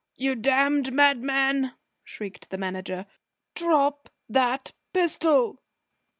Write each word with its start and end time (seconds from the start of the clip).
"You 0.15 0.33
damned 0.33 0.93
madman!" 0.93 1.73
shrieked 2.03 2.49
the 2.49 2.57
Manager. 2.57 3.05
"Drop 3.53 4.09
that 4.29 4.71
pistol!" 4.93 5.61